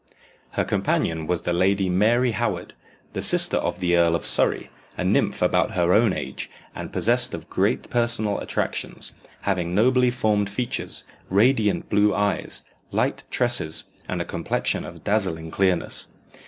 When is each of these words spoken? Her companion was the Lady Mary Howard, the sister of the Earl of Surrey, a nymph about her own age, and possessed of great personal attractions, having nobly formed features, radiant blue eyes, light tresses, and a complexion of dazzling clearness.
Her 0.53 0.65
companion 0.65 1.27
was 1.27 1.43
the 1.43 1.53
Lady 1.53 1.87
Mary 1.87 2.31
Howard, 2.31 2.73
the 3.13 3.21
sister 3.21 3.57
of 3.57 3.77
the 3.79 3.95
Earl 3.95 4.15
of 4.15 4.25
Surrey, 4.25 4.71
a 4.97 5.03
nymph 5.05 5.43
about 5.43 5.73
her 5.73 5.93
own 5.93 6.11
age, 6.11 6.49
and 6.73 6.91
possessed 6.91 7.35
of 7.35 7.51
great 7.51 7.87
personal 7.91 8.39
attractions, 8.39 9.13
having 9.41 9.75
nobly 9.75 10.09
formed 10.09 10.49
features, 10.49 11.03
radiant 11.29 11.87
blue 11.89 12.15
eyes, 12.15 12.63
light 12.89 13.21
tresses, 13.29 13.83
and 14.09 14.23
a 14.23 14.25
complexion 14.25 14.85
of 14.85 15.03
dazzling 15.03 15.51
clearness. 15.51 16.07